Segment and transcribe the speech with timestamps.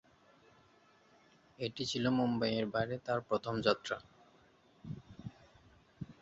[1.59, 3.97] এটি ছিল মুম্বাই এর বাইরে তার প্রথম যাত্রা।